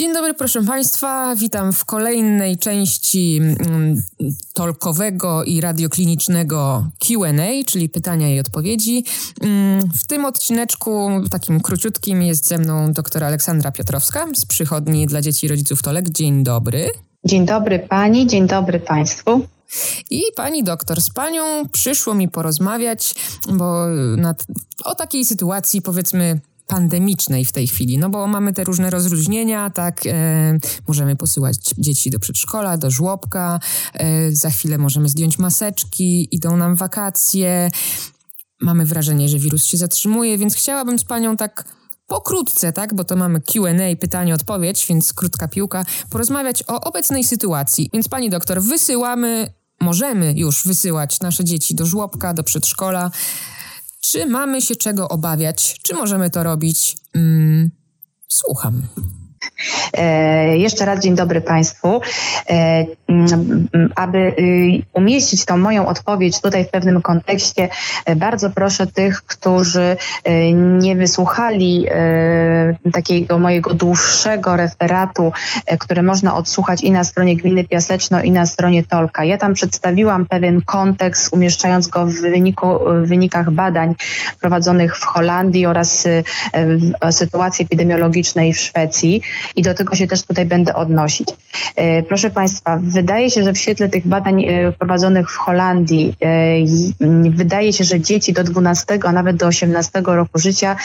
[0.00, 1.36] Dzień dobry, proszę Państwa.
[1.36, 4.02] Witam w kolejnej części mm,
[4.54, 9.04] tolkowego i radioklinicznego QA, czyli pytania i odpowiedzi.
[9.42, 15.20] Mm, w tym odcineczku, takim króciutkim, jest ze mną dr Aleksandra Piotrowska z przychodni dla
[15.20, 16.08] dzieci i rodziców Tolek.
[16.08, 16.90] Dzień dobry.
[17.24, 19.46] Dzień dobry Pani, dzień dobry Państwu.
[20.10, 23.14] I pani doktor, z panią przyszło mi porozmawiać,
[23.52, 23.84] bo
[24.84, 26.40] o takiej sytuacji, powiedzmy,
[26.70, 30.58] pandemicznej w tej chwili, no bo mamy te różne rozluźnienia, tak, e,
[30.88, 33.60] możemy posyłać dzieci do przedszkola, do żłobka,
[33.94, 37.70] e, za chwilę możemy zdjąć maseczki, idą nam wakacje,
[38.60, 41.64] mamy wrażenie, że wirus się zatrzymuje, więc chciałabym z panią tak
[42.06, 47.90] pokrótce, tak, bo to mamy Q&A, pytanie-odpowiedź, więc krótka piłka, porozmawiać o obecnej sytuacji.
[47.92, 53.10] Więc pani doktor, wysyłamy, możemy już wysyłać nasze dzieci do żłobka, do przedszkola.
[54.00, 55.78] Czy mamy się czego obawiać?
[55.82, 56.96] Czy możemy to robić?
[57.14, 57.70] Mm,
[58.28, 58.82] słucham.
[59.92, 62.00] E, jeszcze raz dzień dobry Państwu.
[62.50, 62.84] E,
[63.96, 67.68] aby y, umieścić tą moją odpowiedź tutaj w pewnym kontekście,
[68.04, 69.96] e, bardzo proszę tych, którzy
[70.54, 71.86] nie wysłuchali
[72.92, 75.32] takiego mojego dłuższego referatu,
[75.78, 79.24] który można odsłuchać i na stronie Gminy Piaseczno, i na stronie Tolka.
[79.24, 82.66] Ja tam przedstawiłam pewien kontekst, umieszczając go w, wyniku,
[83.02, 83.94] w wynikach badań
[84.40, 86.08] prowadzonych w Holandii oraz
[87.10, 89.22] sytuacji epidemiologicznej w Szwecji
[89.56, 91.28] i do tego się też tutaj będę odnosić.
[91.76, 97.30] E, proszę Państwa, wydaje się, że w świetle tych badań e, prowadzonych w Holandii, e,
[97.30, 100.76] wydaje się, że dzieci do 12, a nawet do 18 roku życia,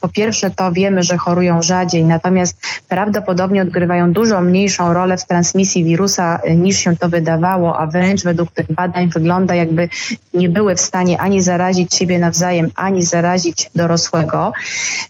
[0.00, 2.56] po pierwsze to wiemy, że chorują rzadziej, natomiast
[2.88, 8.50] prawdopodobnie odgrywają dużo mniejszą rolę w transmisji wirusa niż się to wydawało, a wręcz według
[8.52, 9.88] tych badań wygląda jakby
[10.34, 14.52] nie były w stanie ani zarazić siebie nawzajem, ani zarazić dorosłego.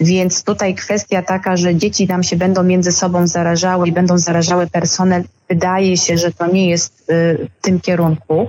[0.01, 4.67] Więc tutaj kwestia taka, że dzieci nam się będą między sobą zarażały i będą zarażały
[4.67, 8.47] personel, wydaje się, że to nie jest y, w tym kierunku.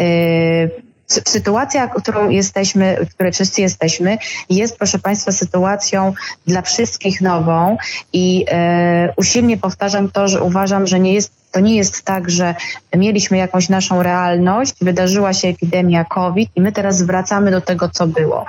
[0.00, 0.70] Y,
[1.08, 4.18] sytuacja, którą jesteśmy, w której wszyscy jesteśmy,
[4.50, 6.12] jest, proszę Państwa, sytuacją
[6.46, 7.76] dla wszystkich nową
[8.12, 12.54] i e, usilnie powtarzam to, że uważam, że nie jest to nie jest tak, że
[12.96, 18.06] mieliśmy jakąś naszą realność, wydarzyła się epidemia COVID i my teraz wracamy do tego, co
[18.06, 18.44] było.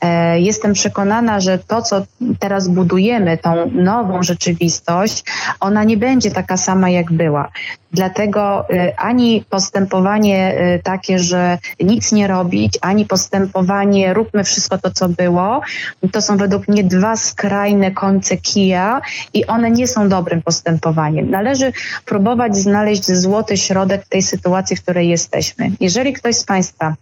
[0.00, 2.02] E, jestem przekonana, że to, co
[2.38, 5.24] teraz budujemy, tą nową rzeczywistość,
[5.60, 7.50] ona nie będzie taka sama, jak była.
[7.94, 14.90] Dlatego e, ani postępowanie e, takie, że nic nie robić, ani postępowanie róbmy wszystko to,
[14.90, 15.60] co było,
[16.12, 19.00] to są według mnie dwa skrajne końce kija
[19.34, 21.30] i one nie są dobrym postępowaniem.
[21.30, 21.72] Należy
[22.04, 25.70] próbować próbować znaleźć złoty środek w tej sytuacji, w której jesteśmy.
[25.80, 26.94] Jeżeli ktoś z Państwa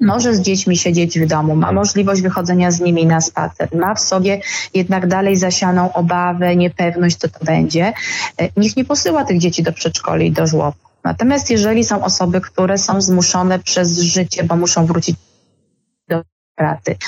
[0.00, 4.00] może z dziećmi siedzieć w domu, ma możliwość wychodzenia z nimi na spacer, ma w
[4.00, 4.40] sobie
[4.74, 7.92] jednak dalej zasianą obawę, niepewność, co to będzie,
[8.38, 10.90] e, niech nie posyła tych dzieci do przedszkoli i do żłobków.
[11.04, 15.16] Natomiast jeżeli są osoby, które są zmuszone przez życie, bo muszą wrócić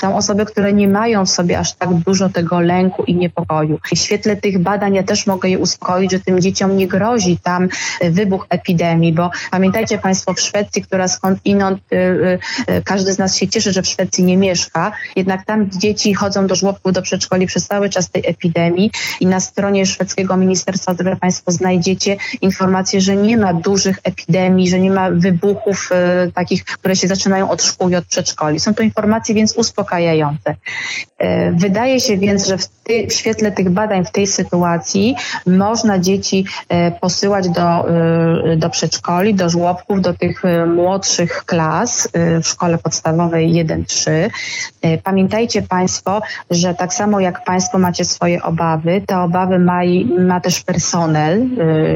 [0.00, 3.78] Są osoby, które nie mają w sobie aż tak dużo tego lęku i niepokoju.
[3.94, 7.68] W świetle tych badań ja też mogę je uspokoić, że tym dzieciom nie grozi tam
[8.00, 11.96] e, wybuch epidemii, bo pamiętajcie Państwo w Szwecji, która skąd inąd y,
[12.70, 16.46] y, każdy z nas się cieszy, że w Szwecji nie mieszka, jednak tam dzieci chodzą
[16.46, 18.90] do żłobków, do przedszkoli przez cały czas tej epidemii
[19.20, 24.80] i na stronie szwedzkiego Ministerstwa Zdrowia Państwo znajdziecie informację, że nie ma dużych epidemii, że
[24.80, 25.90] nie ma wybuchów
[26.34, 28.60] takich, które się zaczynają od szkół i od przedszkoli.
[28.60, 30.54] Są to informacje więc uspokajające.
[31.18, 35.98] E, wydaje się więc, że w, ty, w świetle tych badań w tej sytuacji można
[35.98, 40.42] dzieci e, posyłać do, e, do przedszkoli, do żłobków, do tych
[40.74, 42.08] młodszych klas
[42.42, 44.10] w szkole podstawowej 1-3.
[45.02, 49.80] Pamiętajcie Państwo, że tak samo jak Państwo macie swoje obawy, te obawy ma,
[50.18, 51.48] ma też personel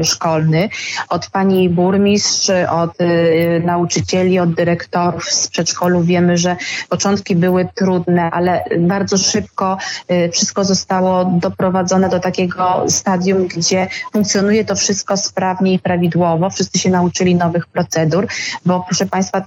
[0.03, 0.69] szkolny,
[1.09, 2.93] od pani burmistrz, od
[3.63, 6.55] nauczycieli, od dyrektorów z przedszkolu wiemy, że
[6.89, 9.77] początki były trudne, ale bardzo szybko
[10.11, 16.49] y, wszystko zostało doprowadzone do takiego stadium, gdzie funkcjonuje to wszystko sprawnie i prawidłowo.
[16.49, 18.27] Wszyscy się nauczyli nowych procedur,
[18.65, 19.41] bo proszę Państwa,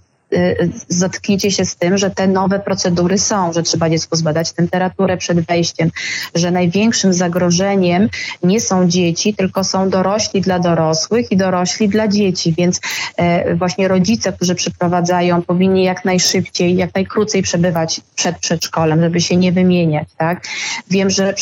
[0.88, 5.40] zetkniecie się z tym, że te nowe procedury są, że trzeba dziecku zbadać temperaturę przed
[5.40, 5.90] wejściem,
[6.34, 8.08] że największym zagrożeniem
[8.42, 12.80] nie są dzieci, tylko są dorośli dla dorosłych i dorośli dla dzieci, więc
[13.16, 19.36] e, właśnie rodzice, którzy przyprowadzają, powinni jak najszybciej, jak najkrócej przebywać przed przedszkolem, żeby się
[19.36, 20.46] nie wymieniać, tak?
[20.90, 21.34] Wiem, że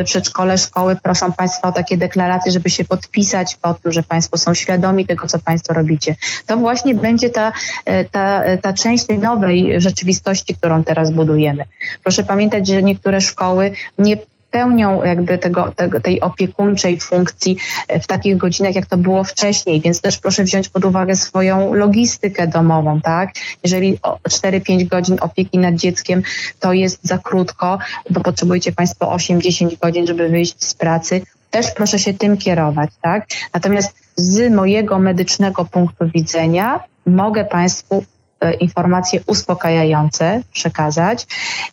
[0.00, 4.38] y, przedszkole, szkoły proszą Państwa o takie deklaracje, żeby się podpisać pod tym, że Państwo
[4.38, 6.16] są świadomi tego, co Państwo robicie.
[6.46, 7.52] To właśnie będzie ta,
[7.84, 11.64] e, ta ta, część tej nowej rzeczywistości, którą teraz budujemy.
[12.02, 14.16] Proszę pamiętać, że niektóre szkoły nie
[14.54, 17.56] pełnią jakby tego, tego, tej opiekuńczej funkcji
[18.02, 22.46] w takich godzinach, jak to było wcześniej, więc też proszę wziąć pod uwagę swoją logistykę
[22.46, 23.30] domową, tak?
[23.64, 23.98] Jeżeli
[24.28, 26.22] 4-5 godzin opieki nad dzieckiem
[26.60, 27.78] to jest za krótko,
[28.10, 33.26] bo potrzebujecie Państwo 8-10 godzin, żeby wyjść z pracy, też proszę się tym kierować, tak?
[33.54, 38.13] Natomiast z mojego medycznego punktu widzenia mogę Państwu e,
[38.52, 41.26] informacje uspokajające przekazać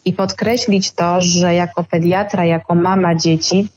[0.05, 3.69] i podkreślić to, że jako pediatra, jako mama dzieci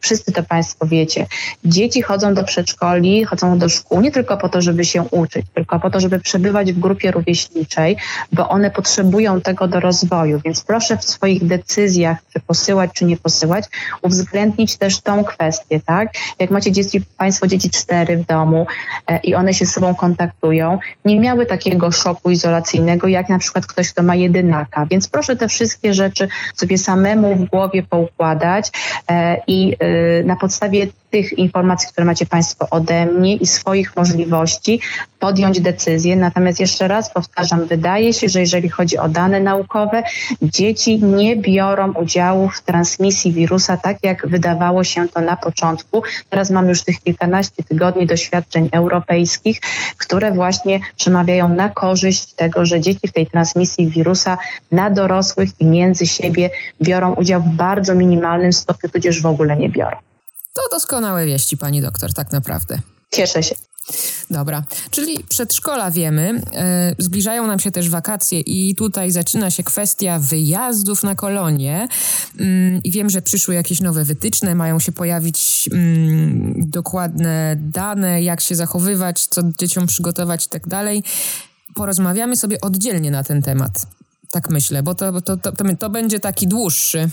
[0.00, 1.26] wszyscy to Państwo wiecie.
[1.64, 5.80] Dzieci chodzą do przedszkoli, chodzą do szkół nie tylko po to, żeby się uczyć, tylko
[5.80, 7.96] po to, żeby przebywać w grupie rówieśniczej,
[8.32, 10.40] bo one potrzebują tego do rozwoju.
[10.44, 13.64] Więc proszę w swoich decyzjach, czy posyłać, czy nie posyłać,
[14.02, 16.08] uwzględnić też tą kwestię, tak?
[16.38, 18.66] Jak macie dzieci, Państwo dzieci cztery w domu
[19.06, 23.66] e, i one się z sobą kontaktują, nie miały takiego szoku izolacyjnego, jak na przykład
[23.66, 24.86] ktoś, kto ma jedynaka.
[24.90, 28.70] Więc proszę te wszystkie rzeczy sobie samemu w głowie poukładać
[29.10, 29.76] e, i i
[30.20, 34.80] y, na podstawie tych informacji, które macie Państwo ode mnie i swoich możliwości
[35.18, 36.16] podjąć decyzję.
[36.16, 40.02] Natomiast jeszcze raz powtarzam, wydaje się, że jeżeli chodzi o dane naukowe,
[40.42, 46.02] dzieci nie biorą udziału w transmisji wirusa tak, jak wydawało się to na początku.
[46.30, 49.60] Teraz mamy już tych kilkanaście tygodni doświadczeń europejskich,
[49.98, 54.38] które właśnie przemawiają na korzyść tego, że dzieci w tej transmisji wirusa
[54.72, 56.50] na dorosłych i między siebie
[56.82, 60.05] biorą udział w bardzo minimalnym stopniu, tudzież w ogóle nie biorą.
[60.56, 62.78] To doskonałe wieści, pani doktor, tak naprawdę.
[63.12, 63.54] Cieszę się.
[64.30, 70.18] Dobra, czyli przedszkola wiemy, e, zbliżają nam się też wakacje i tutaj zaczyna się kwestia
[70.18, 71.88] wyjazdów na kolonie
[72.84, 78.54] i wiem, że przyszły jakieś nowe wytyczne, mają się pojawić mm, dokładne dane, jak się
[78.54, 81.02] zachowywać, co dzieciom przygotować i tak dalej.
[81.74, 83.86] Porozmawiamy sobie oddzielnie na ten temat.
[84.30, 87.10] Tak myślę, bo to, to, to, to, to będzie taki dłuższy.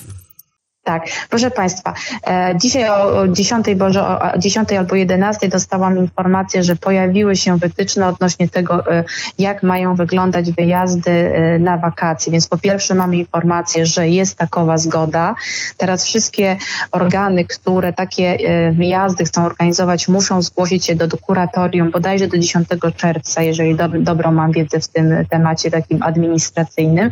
[0.84, 1.94] Tak, proszę Państwa,
[2.28, 8.08] e, dzisiaj o 10, Boże, o 10 albo 11 dostałam informację, że pojawiły się wytyczne
[8.08, 9.04] odnośnie tego, e,
[9.40, 12.32] jak mają wyglądać wyjazdy e, na wakacje.
[12.32, 15.36] Więc po pierwsze mamy informację, że jest takowa zgoda.
[15.78, 16.58] Teraz wszystkie
[16.92, 18.38] organy, które takie
[18.74, 24.32] wyjazdy chcą organizować, muszą zgłosić się do, kuratorium bodajże do 10 czerwca, jeżeli do, dobrą
[24.32, 27.10] mam wiedzę w tym temacie takim administracyjnym.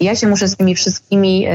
[0.00, 1.46] Ja się muszę z tymi wszystkimi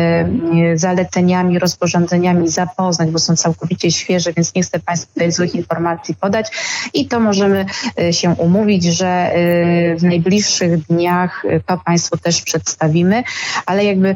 [0.75, 6.51] zaleceniami rozporządzeniami zapoznać, bo są całkowicie świeże, więc nie chcę Państwu tutaj złych informacji podać
[6.94, 7.65] i to możemy
[8.00, 13.24] e, się umówić, że e, w najbliższych dniach e, to Państwu też przedstawimy,
[13.65, 14.15] ale jakby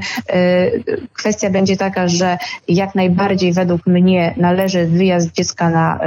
[1.13, 5.99] kwestia będzie taka, że jak najbardziej według mnie należy wyjazd dziecka na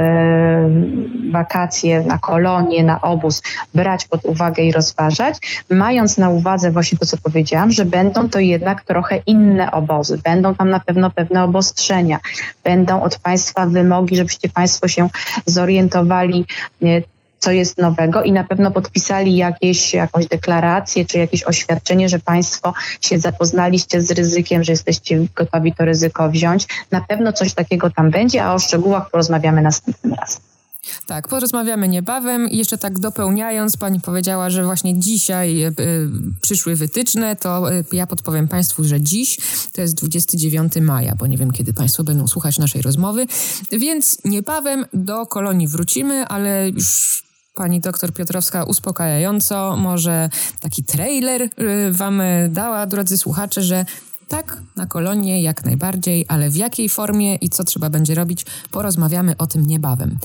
[1.31, 3.41] wakacje, na kolonie, na obóz
[3.73, 8.39] brać pod uwagę i rozważać, mając na uwadze właśnie to, co powiedziałam, że będą to
[8.39, 10.19] jednak trochę inne obozy.
[10.23, 12.19] Będą tam na pewno pewne pewne obostrzenia.
[12.63, 15.09] Będą od Państwa wymogi, żebyście Państwo się
[15.45, 16.45] zorientowali,
[17.39, 22.73] co jest nowego i na pewno podpisali jakieś, jakąś deklarację czy jakieś oświadczenie, że Państwo
[23.01, 26.67] się zapoznaliście z ryzykiem, że jesteście gotowi to ryzyko wziąć.
[26.91, 30.54] Na pewno coś takiego tam będzie, a o szczegółach porozmawiamy następnym razem.
[31.05, 32.47] Tak, porozmawiamy niebawem.
[32.47, 35.73] Jeszcze tak dopełniając, pani powiedziała, że właśnie dzisiaj y,
[36.41, 39.37] przyszły wytyczne, to y, ja podpowiem państwu, że dziś
[39.73, 43.27] to jest 29 maja, bo nie wiem, kiedy państwo będą słuchać naszej rozmowy.
[43.71, 47.23] Więc niebawem do kolonii wrócimy, ale już
[47.55, 50.29] pani doktor Piotrowska uspokajająco, może
[50.59, 51.49] taki trailer
[51.91, 53.85] wam dała, drodzy słuchacze, że
[54.27, 59.37] tak, na kolonie jak najbardziej, ale w jakiej formie i co trzeba będzie robić, porozmawiamy
[59.37, 60.17] o tym niebawem.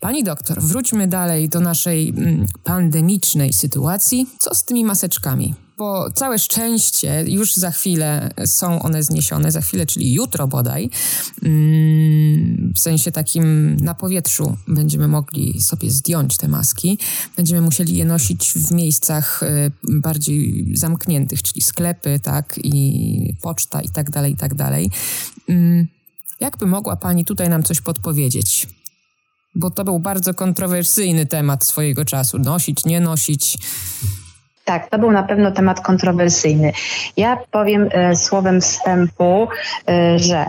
[0.00, 4.26] Pani doktor, wróćmy dalej do naszej mm, pandemicznej sytuacji.
[4.38, 5.54] Co z tymi maseczkami?
[5.78, 10.90] Bo całe szczęście już za chwilę są one zniesione, za chwilę, czyli jutro bodaj.
[11.42, 16.98] Mm, w sensie takim na powietrzu będziemy mogli sobie zdjąć te maski.
[17.36, 23.88] Będziemy musieli je nosić w miejscach y, bardziej zamkniętych, czyli sklepy, tak, i poczta i
[23.88, 24.90] tak dalej, i tak dalej.
[25.48, 25.86] Mm,
[26.40, 28.66] jakby mogła Pani tutaj nam coś podpowiedzieć?
[29.54, 32.38] Bo to był bardzo kontrowersyjny temat swojego czasu.
[32.38, 33.58] Nosić, nie nosić.
[34.64, 36.72] Tak, to był na pewno temat kontrowersyjny.
[37.16, 39.48] Ja powiem e, słowem wstępu,
[39.88, 40.46] e, że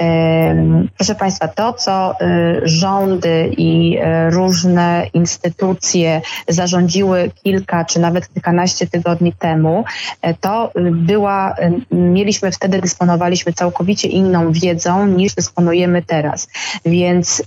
[0.00, 8.28] e, proszę Państwa, to co e, rządy i e, różne instytucje zarządziły kilka czy nawet
[8.34, 9.84] kilkanaście tygodni temu,
[10.22, 11.54] e, to była,
[11.90, 16.48] mieliśmy wtedy, dysponowaliśmy całkowicie inną wiedzą niż dysponujemy teraz.
[16.84, 17.42] Więc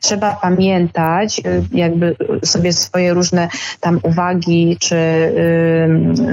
[0.00, 1.40] trzeba pamiętać,
[1.72, 3.48] jakby sobie swoje różne
[3.80, 4.96] tam uwagi czy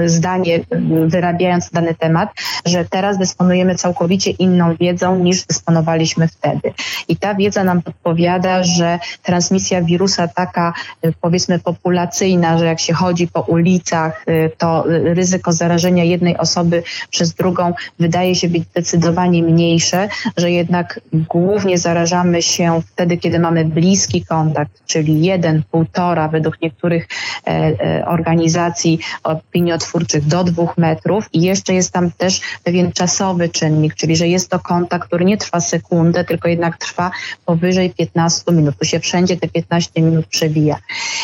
[0.06, 0.60] zdanie,
[1.06, 2.30] wyrabiając dany temat,
[2.66, 6.72] że teraz dysponujemy całkowicie inną wiedzą niż dysponowaliśmy wtedy.
[7.08, 10.72] I ta wiedza nam podpowiada, że transmisja wirusa taka
[11.20, 14.24] powiedzmy populacyjna, że jak się chodzi po ulicach,
[14.58, 21.78] to ryzyko zarażenia jednej osoby przez drugą wydaje się być zdecydowanie mniejsze, że jednak głównie
[21.78, 27.08] zarażamy się wtedy, kiedy mamy bliski kontakt, czyli jeden, półtora, według niektórych
[27.46, 33.94] e, e, organizacji opiniotwórczych do dwóch metrów i jeszcze jest tam też pewien czasowy czynnik,
[33.94, 37.10] czyli że jest to kontakt, który nie trwa sekundę, tylko jednak trwa
[37.46, 38.74] powyżej 15 minut.
[38.78, 40.78] Tu się wszędzie te 15 minut przewija.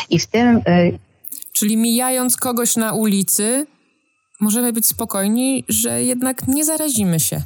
[0.09, 0.61] I w tym...
[0.65, 0.91] E,
[1.53, 3.67] czyli mijając kogoś na ulicy,
[4.39, 7.41] możemy być spokojni, że jednak nie zarazimy się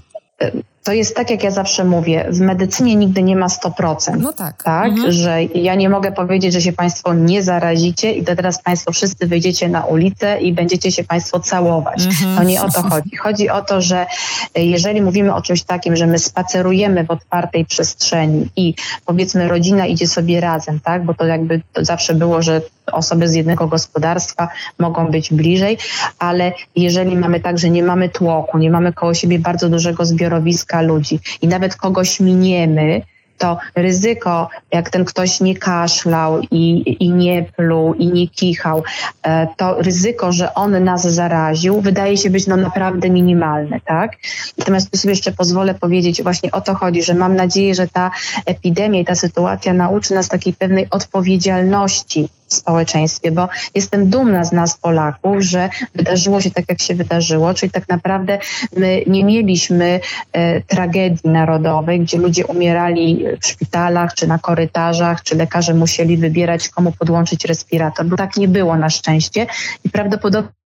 [0.83, 4.19] to jest tak, jak ja zawsze mówię, w medycynie nigdy nie ma 100%.
[4.19, 4.63] No tak.
[4.63, 5.11] Tak, mhm.
[5.11, 9.27] że ja nie mogę powiedzieć, że się Państwo nie zarazicie i to teraz Państwo wszyscy
[9.27, 12.05] wyjdziecie na ulicę i będziecie się Państwo całować.
[12.05, 12.37] Mhm.
[12.37, 13.15] To nie o to chodzi.
[13.17, 14.05] Chodzi o to, że
[14.55, 18.75] jeżeli mówimy o czymś takim, że my spacerujemy w otwartej przestrzeni i
[19.05, 22.61] powiedzmy rodzina idzie sobie razem, tak, bo to jakby to zawsze było, że
[22.91, 24.47] osoby z jednego gospodarstwa
[24.79, 25.77] mogą być bliżej,
[26.19, 30.81] ale jeżeli mamy tak, że nie mamy tłoku, nie mamy koło siebie bardzo dużego zbiorowiska
[30.81, 33.01] ludzi i nawet kogoś miniemy,
[33.37, 38.83] to ryzyko, jak ten ktoś nie kaszlał i, i nie pluł i nie kichał,
[39.23, 44.11] e, to ryzyko, że on nas zaraził, wydaje się być no naprawdę minimalne, tak?
[44.57, 48.11] Natomiast tu sobie jeszcze pozwolę powiedzieć, właśnie o to chodzi, że mam nadzieję, że ta
[48.45, 54.77] epidemia i ta sytuacja nauczy nas takiej pewnej odpowiedzialności społeczeństwie, bo jestem dumna z nas
[54.77, 58.39] Polaków, że wydarzyło się tak, jak się wydarzyło, czyli tak naprawdę
[58.77, 59.99] my nie mieliśmy
[60.33, 66.69] e, tragedii narodowej, gdzie ludzie umierali w szpitalach, czy na korytarzach, czy lekarze musieli wybierać,
[66.69, 69.47] komu podłączyć respirator, bo tak nie było na szczęście
[69.83, 70.62] i prawdopodobnie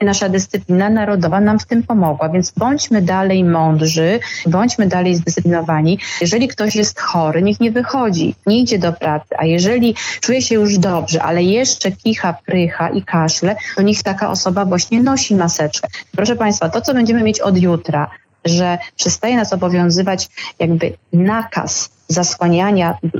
[0.00, 5.98] nasza dyscyplina narodowa nam w tym pomogła, więc bądźmy dalej mądrzy, bądźmy dalej zdyscyplinowani.
[6.20, 10.54] Jeżeli ktoś jest chory, niech nie wychodzi, nie idzie do pracy, a jeżeli czuje się
[10.54, 15.88] już dobrze, ale jeszcze kicha, prycha i kaszle, to niech taka osoba właśnie nosi maseczkę.
[16.16, 18.10] Proszę Państwa, to co będziemy mieć od jutra,
[18.44, 20.28] że przestaje nas obowiązywać
[20.58, 23.10] jakby nakaz zasłaniania y,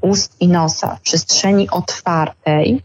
[0.00, 2.82] ust i nosa w przestrzeni otwartej,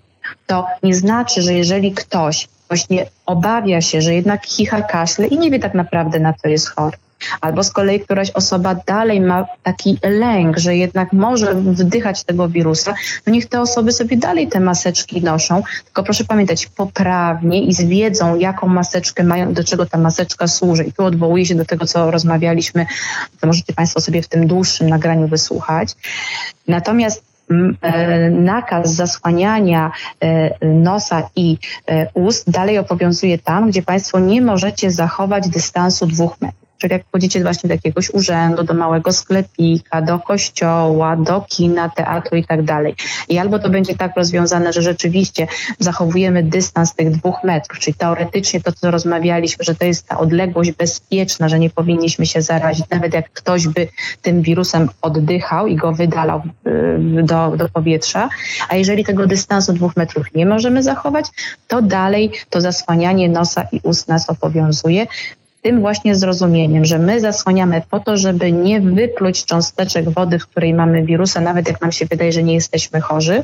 [0.48, 5.52] to nie znaczy, że jeżeli ktoś właśnie obawia się, że jednak kicha kaszle i nie
[5.52, 6.98] wie tak naprawdę na co jest chory.
[7.42, 12.94] Albo z kolei któraś osoba dalej ma taki lęk, że jednak może wdychać tego wirusa,
[13.28, 17.82] no niech te osoby sobie dalej te maseczki noszą, tylko proszę pamiętać, poprawnie i z
[17.82, 20.84] wiedzą, jaką maseczkę mają, do czego ta maseczka służy.
[20.84, 22.86] I tu odwołuję się do tego, co rozmawialiśmy,
[23.40, 25.96] to możecie Państwo sobie w tym dłuższym nagraniu wysłuchać.
[26.68, 27.27] Natomiast
[28.32, 35.50] nakaz zasłaniania e, nosa i e, ust dalej obowiązuje tam, gdzie Państwo nie możecie zachować
[35.50, 36.67] dystansu dwóch metrów.
[36.78, 42.38] Czyli jak wchodzicie właśnie do jakiegoś urzędu, do małego sklepika, do kościoła, do kina, teatru
[42.38, 42.96] i tak dalej.
[43.30, 45.48] I albo to będzie tak rozwiązane, że rzeczywiście
[45.80, 50.72] zachowujemy dystans tych dwóch metrów, czyli teoretycznie to, co rozmawialiśmy, że to jest ta odległość
[50.72, 53.88] bezpieczna, że nie powinniśmy się zarazić, nawet jak ktoś by
[54.22, 58.30] tym wirusem oddychał i go wydalał y, do, do powietrza.
[58.70, 61.26] A jeżeli tego dystansu dwóch metrów nie możemy zachować,
[61.68, 65.08] to dalej to zasłanianie nosa i ust nas obowiązuje
[65.68, 70.74] tym właśnie zrozumieniem, że my zasłaniamy po to, żeby nie wypluć cząsteczek wody, w której
[70.74, 73.44] mamy wirusa, nawet jak nam się wydaje, że nie jesteśmy chorzy.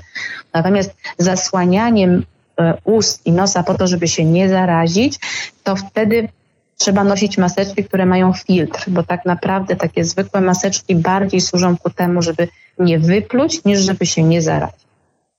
[0.54, 2.24] Natomiast zasłanianiem
[2.60, 5.20] e, ust i nosa po to, żeby się nie zarazić,
[5.64, 6.30] to wtedy
[6.78, 11.90] trzeba nosić maseczki, które mają filtr, bo tak naprawdę takie zwykłe maseczki bardziej służą ku
[11.90, 12.48] temu, żeby
[12.80, 14.84] nie wypluć, niż żeby się nie zarazić.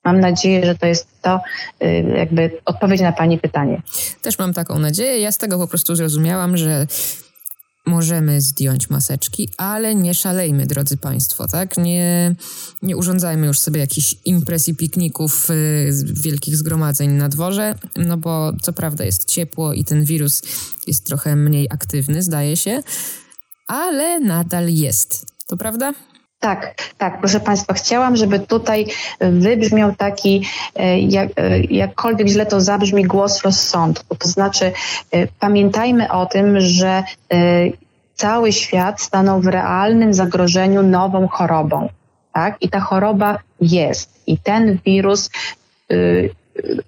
[0.04, 1.40] Mam nadzieję, że to jest to
[1.82, 3.82] y, jakby odpowiedź na Pani pytanie.
[4.22, 5.18] Też mam taką nadzieję.
[5.18, 6.86] Ja z tego po prostu zrozumiałam, że
[7.86, 11.76] możemy zdjąć maseczki, ale nie szalejmy, drodzy Państwo, tak?
[11.76, 12.34] Nie,
[12.82, 18.52] nie urządzajmy już sobie jakichś imprez i pikników, y, wielkich zgromadzeń na dworze, no bo
[18.62, 20.42] co prawda jest ciepło i ten wirus
[20.86, 22.82] jest trochę mniej aktywny, zdaje się,
[23.66, 25.26] ale nadal jest.
[25.46, 25.92] To prawda?
[26.44, 28.86] Tak, tak, proszę Państwa, chciałam, żeby tutaj
[29.20, 30.46] wybrzmiał taki,
[30.76, 34.16] e, jak, e, jakkolwiek źle to zabrzmi, głos rozsądku.
[34.16, 34.72] To znaczy,
[35.12, 37.02] e, pamiętajmy o tym, że
[38.14, 41.88] cały świat stanął w realnym zagrożeniu nową chorobą.
[42.32, 42.56] Tak?
[42.60, 44.10] I ta choroba jest.
[44.26, 45.30] I ten wirus,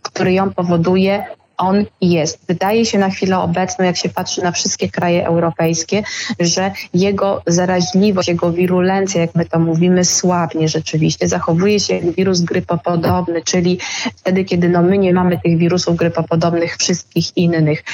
[0.02, 1.24] który ją powoduje,
[1.58, 2.38] on jest.
[2.48, 6.02] Wydaje się na chwilę obecną, jak się patrzy na wszystkie kraje europejskie,
[6.40, 11.28] że jego zaraźliwość, jego wirulencja, jak my to mówimy, słabnie rzeczywiście.
[11.28, 13.78] Zachowuje się jak wirus grypopodobny, czyli
[14.16, 17.84] wtedy, kiedy no my nie mamy tych wirusów grypopodobnych wszystkich innych,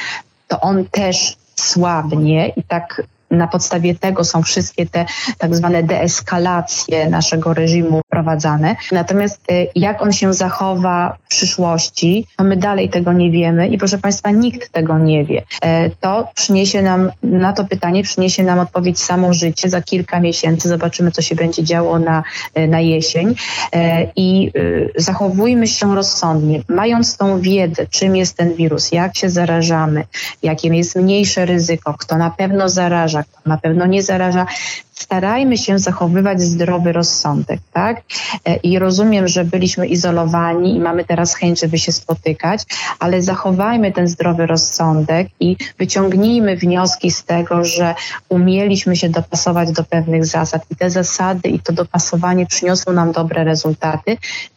[0.48, 5.04] to on też słabnie i tak na podstawie tego są wszystkie te
[5.38, 8.76] tak zwane deeskalacje naszego reżimu prowadzane.
[8.92, 13.78] Natomiast y, jak on się zachowa w przyszłości, to my dalej tego nie wiemy i
[13.78, 15.42] proszę Państwa, nikt tego nie wie.
[15.62, 19.68] E, to przyniesie nam, na to pytanie przyniesie nam odpowiedź samo życie.
[19.68, 22.22] Za kilka miesięcy zobaczymy, co się będzie działo na,
[22.54, 23.34] e, na jesień
[23.72, 26.62] e, i y, zachowujmy się rozsądnie.
[26.68, 30.04] Mając tą wiedzę, czym jest ten wirus, jak się zarażamy,
[30.42, 34.46] jakie jest mniejsze ryzyko, kto na pewno zaraża, na pewno nie zaraża.
[34.92, 38.02] Starajmy się zachowywać zdrowy rozsądek, tak?
[38.44, 42.62] E, I rozumiem, że byliśmy izolowani i mamy teraz chęć, żeby się spotykać,
[42.98, 47.94] ale zachowajmy ten zdrowy rozsądek i wyciągnijmy wnioski z tego, że
[48.28, 53.44] umieliśmy się dopasować do pewnych zasad i te zasady i to dopasowanie przyniosło nam dobre
[53.44, 54.16] rezultaty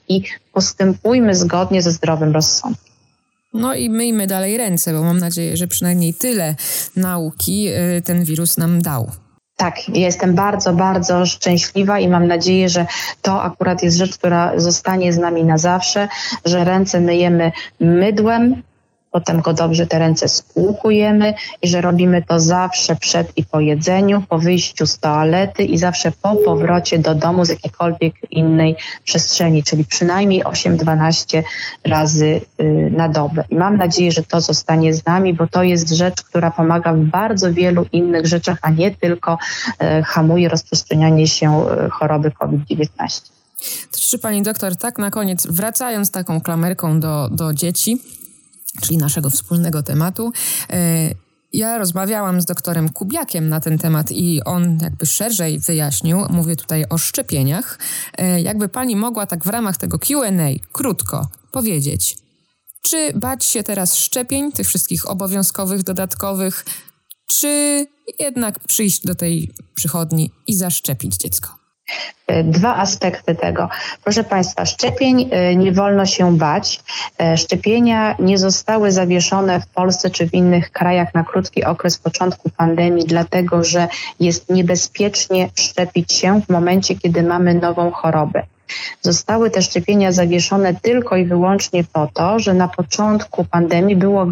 [0.10, 2.95] i postępujmy zgodnie ze zdrowym rozsądkiem.
[3.56, 6.56] No i myjmy dalej ręce, bo mam nadzieję, że przynajmniej tyle
[6.96, 9.12] nauki y, ten wirus nam dał.
[9.58, 12.86] Tak, jestem bardzo, bardzo szczęśliwa i mam nadzieję, że
[13.22, 16.08] to akurat jest rzecz, która zostanie z nami na zawsze,
[16.46, 18.64] że ręce myjemy mydłem,
[19.16, 24.22] potem go dobrze te ręce spłukujemy i że robimy to zawsze przed i po jedzeniu,
[24.30, 29.86] po wyjściu z toalety i zawsze po powrocie do domu z jakiejkolwiek innej przestrzeni, czyli
[29.86, 31.44] przynajmniej 8-12
[31.84, 33.44] razy y, na dobę.
[33.50, 37.00] I mam nadzieję, że to zostanie z nami, bo to jest rzecz, która pomaga w
[37.00, 39.38] bardzo wielu innych rzeczach, a nie tylko
[39.84, 43.32] y, hamuje rozprzestrzenianie się y, choroby COVID-19.
[43.92, 48.00] To czy pani doktor, tak na koniec, wracając taką klamerką do, do dzieci,
[48.82, 50.32] czyli naszego wspólnego tematu.
[50.70, 51.10] E,
[51.54, 56.86] ja rozmawiałam z doktorem Kubiakiem na ten temat i on jakby szerzej wyjaśnił, mówię tutaj
[56.90, 57.80] o szczepieniach.
[58.18, 60.32] E, jakby pani mogła tak w ramach tego QA
[60.72, 62.18] krótko powiedzieć,
[62.82, 66.66] czy bać się teraz szczepień, tych wszystkich obowiązkowych, dodatkowych,
[67.28, 67.86] czy
[68.20, 71.65] jednak przyjść do tej przychodni i zaszczepić dziecko?
[72.28, 73.70] E, dwa aspekty tego.
[74.04, 76.80] Proszę Państwa, szczepień e, nie wolno się bać.
[77.20, 82.50] E, szczepienia nie zostały zawieszone w Polsce czy w innych krajach na krótki okres początku
[82.50, 83.88] pandemii, dlatego że
[84.20, 88.44] jest niebezpiecznie szczepić się w momencie, kiedy mamy nową chorobę.
[89.02, 94.28] Zostały te szczepienia zawieszone tylko i wyłącznie po to, że na początku pandemii było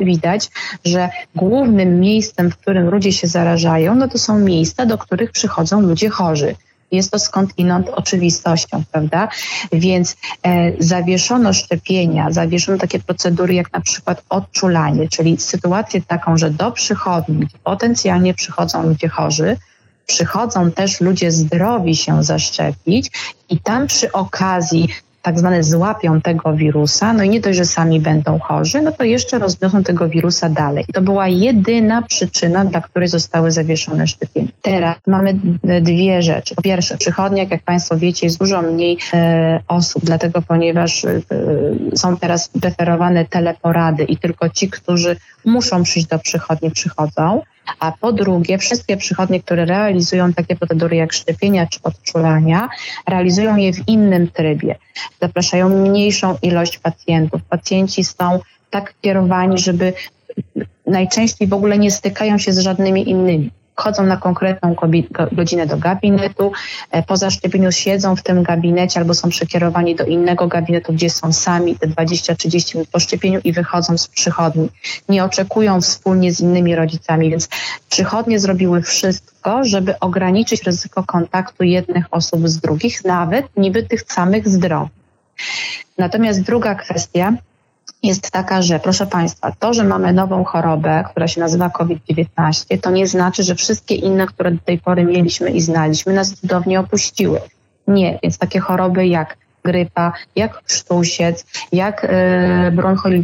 [0.00, 0.48] widać,
[0.84, 5.80] że głównym miejscem, w którym ludzie się zarażają, no to są miejsca, do których przychodzą
[5.80, 6.54] ludzie chorzy.
[6.92, 9.28] Jest to skądinąd oczywistością, prawda?
[9.72, 16.50] Więc e, zawieszono szczepienia, zawieszono takie procedury jak na przykład odczulanie, czyli sytuację taką, że
[16.50, 19.56] do przychodni, potencjalnie przychodzą ludzie chorzy,
[20.06, 23.10] przychodzą też ludzie zdrowi się zaszczepić
[23.48, 24.88] i tam przy okazji
[25.26, 29.04] tak zwane złapią tego wirusa, no i nie dość, że sami będą chorzy, no to
[29.04, 30.84] jeszcze rozniosą tego wirusa dalej.
[30.92, 34.48] To była jedyna przyczyna, dla której zostały zawieszone szczepienia.
[34.62, 35.34] Teraz mamy
[35.80, 36.54] dwie rzeczy.
[36.54, 41.20] Po pierwsze, przychodniach, jak Państwo wiecie, jest dużo mniej e, osób, dlatego ponieważ e,
[41.96, 47.42] są teraz preferowane teleporady i tylko ci, którzy muszą przyjść do przychodni, przychodzą.
[47.80, 52.68] A po drugie, wszystkie przychodnie, które realizują takie procedury jak szczepienia czy odczulania,
[53.08, 54.74] realizują je w innym trybie.
[55.22, 57.42] Zapraszają mniejszą ilość pacjentów.
[57.42, 59.92] Pacjenci są tak kierowani, żeby
[60.86, 64.74] najczęściej w ogóle nie stykają się z żadnymi innymi chodzą na konkretną
[65.32, 66.52] godzinę do gabinetu,
[66.90, 71.32] e, po zaszczepieniu siedzą w tym gabinecie albo są przekierowani do innego gabinetu, gdzie są
[71.32, 74.68] sami te 20-30 minut po szczepieniu i wychodzą z przychodni.
[75.08, 77.48] Nie oczekują wspólnie z innymi rodzicami, więc
[77.90, 84.48] przychodnie zrobiły wszystko, żeby ograniczyć ryzyko kontaktu jednych osób z drugich, nawet niby tych samych
[84.48, 84.96] zdrowych.
[85.98, 87.32] Natomiast druga kwestia,
[88.06, 92.90] jest taka, że proszę Państwa, to, że mamy nową chorobę, która się nazywa COVID-19, to
[92.90, 97.40] nie znaczy, że wszystkie inne, które do tej pory mieliśmy i znaliśmy, nas cudownie opuściły.
[97.88, 102.04] Nie, więc takie choroby jak grypa, jak sztusiec, jak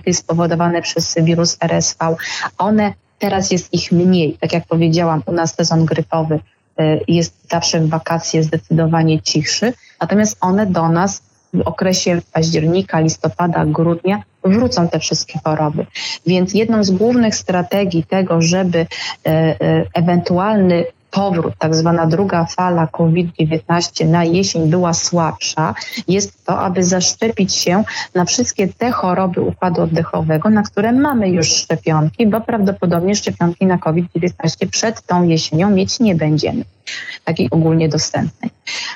[0.09, 2.17] y, spowodowane przez wirus RSV,
[2.59, 4.37] one teraz jest ich mniej.
[4.41, 10.37] Tak jak powiedziałam, u nas sezon grypowy y, jest zawsze w wakacje zdecydowanie cichszy, natomiast
[10.41, 15.87] one do nas w okresie października, listopada, grudnia wrócą te wszystkie choroby.
[16.27, 18.87] Więc jedną z głównych strategii tego, żeby e,
[19.27, 25.75] e, ewentualny powrót, tak zwana druga fala COVID-19 na jesień była słabsza,
[26.09, 27.85] jest to, aby zaszczepić się
[28.15, 33.79] na wszystkie te choroby układu oddechowego, na które mamy już szczepionki, bo prawdopodobnie szczepionki na
[33.79, 36.65] COVID-19 przed tą jesienią mieć nie będziemy,
[37.25, 38.51] takiej ogólnie dostępnej.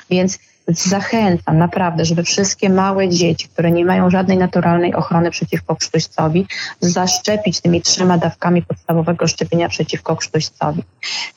[0.09, 6.47] Więc zachęcam naprawdę, żeby wszystkie małe dzieci, które nie mają żadnej naturalnej ochrony przeciwko krztuścowi,
[6.81, 10.83] zaszczepić tymi trzema dawkami podstawowego szczepienia przeciwko krztuścowi.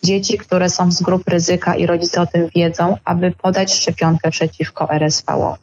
[0.03, 4.91] Dzieci, które są z grup ryzyka i rodzice o tym wiedzą, aby podać szczepionkę przeciwko
[4.91, 5.55] RSV.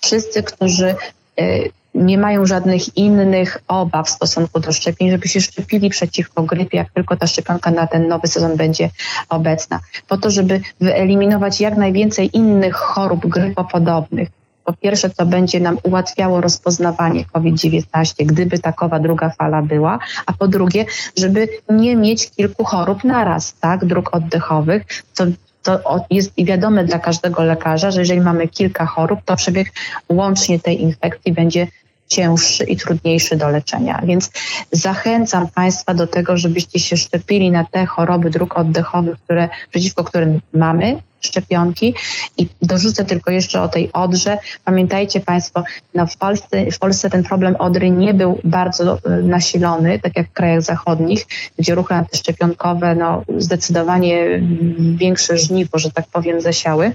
[0.00, 0.94] Wszyscy, którzy
[1.40, 6.76] y, nie mają żadnych innych obaw w stosunku do szczepień, żeby się szczepili przeciwko grypie,
[6.76, 8.90] jak tylko ta szczepionka na ten nowy sezon będzie
[9.28, 9.80] obecna.
[10.08, 14.28] Po to, żeby wyeliminować jak najwięcej innych chorób grypopodobnych.
[14.64, 17.82] Po pierwsze, to będzie nam ułatwiało rozpoznawanie COVID-19,
[18.18, 20.84] gdyby takowa druga fala była, a po drugie,
[21.18, 25.24] żeby nie mieć kilku chorób naraz, tak, dróg oddechowych, co
[25.62, 25.80] to
[26.10, 29.68] jest wiadome dla każdego lekarza, że jeżeli mamy kilka chorób, to przebieg
[30.08, 31.66] łącznie tej infekcji będzie
[32.08, 34.02] cięższy i trudniejszy do leczenia.
[34.06, 34.30] Więc
[34.72, 40.40] zachęcam Państwa do tego, żebyście się szczepili na te choroby dróg oddechowych, które, przeciwko którym
[40.52, 41.94] mamy szczepionki.
[42.38, 44.38] I dorzucę tylko jeszcze o tej odrze.
[44.64, 45.64] Pamiętajcie Państwo,
[45.94, 50.28] no w, Polsce, w Polsce ten problem odry nie był bardzo e, nasilony, tak jak
[50.28, 51.26] w krajach zachodnich,
[51.58, 54.42] gdzie ruchy antyszczepionkowe no, zdecydowanie
[54.78, 56.92] większe żniwo, że tak powiem, zasiały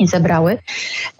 [0.00, 0.58] i zebrały.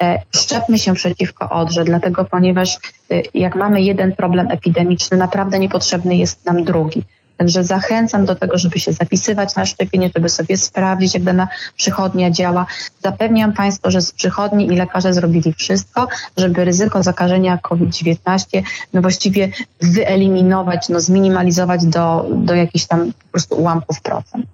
[0.02, 2.78] E, szczepmy się przeciwko odrze, dlatego ponieważ
[3.10, 7.02] e, jak mamy jeden problem epidemiczny, naprawdę niepotrzebny jest nam drugi.
[7.36, 12.30] Także zachęcam do tego, żeby się zapisywać na szczepienie, żeby sobie sprawdzić, jak dana przychodnia
[12.30, 12.66] działa.
[13.02, 18.62] Zapewniam Państwa, że z przychodni i lekarze zrobili wszystko, żeby ryzyko zakażenia COVID-19
[18.92, 19.48] no właściwie
[19.80, 24.46] wyeliminować, no zminimalizować do, do jakichś tam po prostu ułamków procent.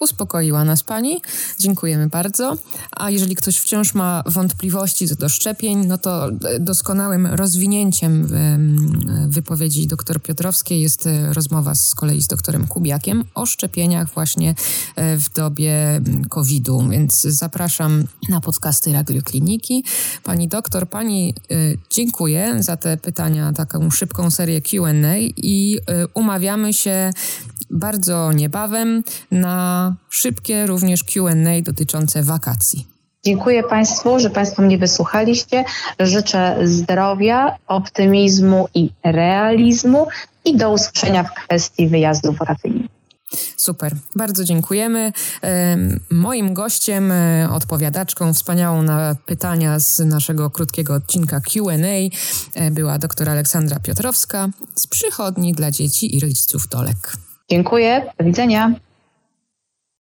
[0.00, 1.22] Uspokoiła nas Pani.
[1.58, 2.56] Dziękujemy bardzo.
[2.90, 6.28] A jeżeli ktoś wciąż ma wątpliwości co do szczepień, no to
[6.60, 8.28] doskonałym rozwinięciem
[9.28, 14.54] wypowiedzi dr Piotrowskiej jest e, rozmowa z kolei z doktorem Kubiakiem o szczepieniach właśnie
[14.96, 16.88] e, w dobie COVID-u.
[16.88, 19.84] Więc zapraszam na podcasty Radiokliniki.
[20.24, 21.54] Pani doktor, Pani e,
[21.90, 25.78] dziękuję za te pytania, taką szybką serię Q&A i
[26.14, 27.10] umawiamy się
[27.70, 32.86] bardzo niebawem na szybkie również QA dotyczące wakacji.
[33.24, 35.64] Dziękuję Państwu, że Państwo mnie wysłuchaliście.
[36.00, 40.06] Życzę zdrowia, optymizmu i realizmu
[40.44, 43.00] i do usłyszenia w kwestii wyjazdów wakacyjnych.
[43.56, 45.12] Super, bardzo dziękujemy.
[46.10, 51.72] Moim gościem, e, odpowiadaczką wspaniałą na pytania z naszego krótkiego odcinka QA
[52.54, 57.16] e, była dr Aleksandra Piotrowska z przychodni dla dzieci i rodziców Tolek.
[57.50, 58.72] Dziękuję, do widzenia.